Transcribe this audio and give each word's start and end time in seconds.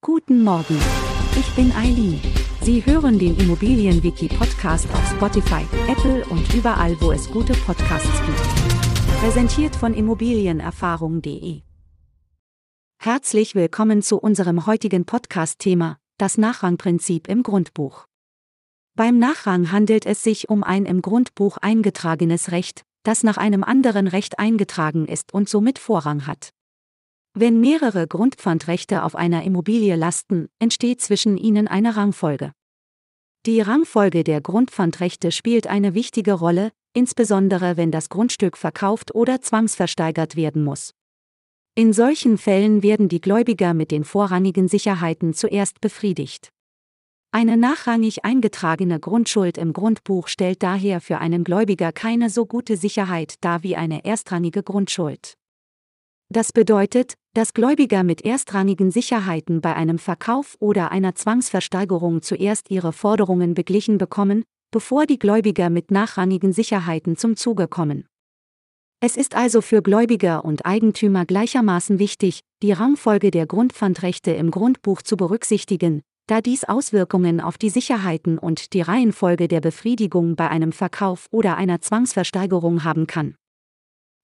Guten 0.00 0.44
Morgen. 0.44 0.78
Ich 1.36 1.50
bin 1.56 1.72
Eileen. 1.72 2.20
Sie 2.62 2.86
hören 2.86 3.18
den 3.18 3.36
Immobilienwiki-Podcast 3.36 4.88
auf 4.92 5.10
Spotify, 5.10 5.66
Apple 5.88 6.24
und 6.26 6.54
überall, 6.54 6.96
wo 7.00 7.10
es 7.10 7.28
gute 7.28 7.52
Podcasts 7.52 8.22
gibt. 8.24 9.18
Präsentiert 9.20 9.74
von 9.74 9.94
Immobilienerfahrung.de. 9.94 11.62
Herzlich 13.00 13.56
willkommen 13.56 14.00
zu 14.00 14.18
unserem 14.18 14.66
heutigen 14.66 15.04
Podcast-Thema, 15.04 15.98
das 16.16 16.38
Nachrangprinzip 16.38 17.26
im 17.26 17.42
Grundbuch. 17.42 18.06
Beim 18.94 19.18
Nachrang 19.18 19.72
handelt 19.72 20.06
es 20.06 20.22
sich 20.22 20.48
um 20.48 20.62
ein 20.62 20.86
im 20.86 21.02
Grundbuch 21.02 21.56
eingetragenes 21.56 22.52
Recht, 22.52 22.82
das 23.02 23.24
nach 23.24 23.36
einem 23.36 23.64
anderen 23.64 24.06
Recht 24.06 24.38
eingetragen 24.38 25.06
ist 25.06 25.34
und 25.34 25.48
somit 25.48 25.80
Vorrang 25.80 26.28
hat. 26.28 26.50
Wenn 27.40 27.60
mehrere 27.60 28.08
Grundpfandrechte 28.08 29.04
auf 29.04 29.14
einer 29.14 29.44
Immobilie 29.44 29.94
lasten, 29.94 30.48
entsteht 30.58 31.00
zwischen 31.00 31.36
ihnen 31.36 31.68
eine 31.68 31.94
Rangfolge. 31.94 32.50
Die 33.46 33.60
Rangfolge 33.60 34.24
der 34.24 34.40
Grundpfandrechte 34.40 35.30
spielt 35.30 35.68
eine 35.68 35.94
wichtige 35.94 36.32
Rolle, 36.32 36.72
insbesondere 36.94 37.76
wenn 37.76 37.92
das 37.92 38.08
Grundstück 38.08 38.56
verkauft 38.56 39.14
oder 39.14 39.40
zwangsversteigert 39.40 40.34
werden 40.34 40.64
muss. 40.64 40.94
In 41.76 41.92
solchen 41.92 42.38
Fällen 42.38 42.82
werden 42.82 43.08
die 43.08 43.20
Gläubiger 43.20 43.72
mit 43.72 43.92
den 43.92 44.02
vorrangigen 44.02 44.66
Sicherheiten 44.66 45.32
zuerst 45.32 45.80
befriedigt. 45.80 46.50
Eine 47.30 47.56
nachrangig 47.56 48.24
eingetragene 48.24 48.98
Grundschuld 48.98 49.58
im 49.58 49.72
Grundbuch 49.72 50.26
stellt 50.26 50.64
daher 50.64 51.00
für 51.00 51.18
einen 51.18 51.44
Gläubiger 51.44 51.92
keine 51.92 52.30
so 52.30 52.46
gute 52.46 52.76
Sicherheit 52.76 53.36
dar 53.42 53.62
wie 53.62 53.76
eine 53.76 54.04
erstrangige 54.04 54.64
Grundschuld. 54.64 55.37
Das 56.30 56.52
bedeutet, 56.52 57.14
dass 57.32 57.54
Gläubiger 57.54 58.02
mit 58.02 58.22
erstrangigen 58.22 58.90
Sicherheiten 58.90 59.62
bei 59.62 59.74
einem 59.74 59.98
Verkauf 59.98 60.56
oder 60.60 60.92
einer 60.92 61.14
Zwangsversteigerung 61.14 62.20
zuerst 62.20 62.70
ihre 62.70 62.92
Forderungen 62.92 63.54
beglichen 63.54 63.96
bekommen, 63.96 64.44
bevor 64.70 65.06
die 65.06 65.18
Gläubiger 65.18 65.70
mit 65.70 65.90
nachrangigen 65.90 66.52
Sicherheiten 66.52 67.16
zum 67.16 67.36
Zuge 67.36 67.66
kommen. 67.66 68.04
Es 69.00 69.16
ist 69.16 69.36
also 69.36 69.62
für 69.62 69.80
Gläubiger 69.80 70.44
und 70.44 70.66
Eigentümer 70.66 71.24
gleichermaßen 71.24 71.98
wichtig, 71.98 72.40
die 72.62 72.72
Rangfolge 72.72 73.30
der 73.30 73.46
Grundpfandrechte 73.46 74.32
im 74.32 74.50
Grundbuch 74.50 75.00
zu 75.00 75.16
berücksichtigen, 75.16 76.02
da 76.26 76.42
dies 76.42 76.64
Auswirkungen 76.64 77.40
auf 77.40 77.56
die 77.56 77.70
Sicherheiten 77.70 78.38
und 78.38 78.74
die 78.74 78.82
Reihenfolge 78.82 79.48
der 79.48 79.60
Befriedigung 79.60 80.36
bei 80.36 80.50
einem 80.50 80.72
Verkauf 80.72 81.26
oder 81.30 81.56
einer 81.56 81.80
Zwangsversteigerung 81.80 82.84
haben 82.84 83.06
kann. 83.06 83.36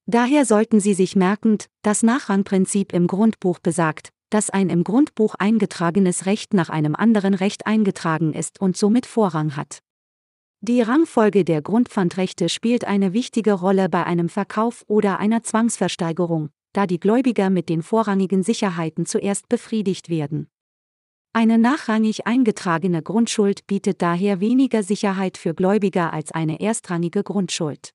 Daher 0.07 0.45
sollten 0.45 0.79
Sie 0.79 0.93
sich 0.93 1.15
merkend, 1.15 1.67
das 1.81 2.03
Nachrangprinzip 2.03 2.93
im 2.93 3.07
Grundbuch 3.07 3.57
besagt, 3.57 4.09
dass 4.29 4.51
ein 4.51 4.69
im 4.69 4.83
Grundbuch 4.83 5.33
eingetragenes 5.35 6.27
Recht 6.27 6.53
nach 6.53 6.69
einem 6.69 6.95
anderen 6.95 7.33
Recht 7.33 7.65
eingetragen 7.65 8.33
ist 8.33 8.61
und 8.61 8.77
somit 8.77 9.07
Vorrang 9.07 9.55
hat. 9.55 9.79
Die 10.61 10.81
Rangfolge 10.81 11.43
der 11.43 11.61
Grundpfandrechte 11.61 12.49
spielt 12.49 12.85
eine 12.85 13.13
wichtige 13.13 13.53
Rolle 13.53 13.89
bei 13.89 14.03
einem 14.03 14.29
Verkauf 14.29 14.83
oder 14.87 15.19
einer 15.19 15.41
Zwangsversteigerung, 15.41 16.49
da 16.73 16.85
die 16.85 16.99
Gläubiger 16.99 17.49
mit 17.49 17.69
den 17.69 17.81
vorrangigen 17.81 18.43
Sicherheiten 18.43 19.05
zuerst 19.05 19.49
befriedigt 19.49 20.09
werden. 20.09 20.47
Eine 21.33 21.57
nachrangig 21.57 22.27
eingetragene 22.27 23.01
Grundschuld 23.01 23.65
bietet 23.65 24.01
daher 24.01 24.39
weniger 24.39 24.83
Sicherheit 24.83 25.37
für 25.37 25.53
Gläubiger 25.53 26.13
als 26.13 26.31
eine 26.31 26.61
erstrangige 26.61 27.23
Grundschuld. 27.23 27.94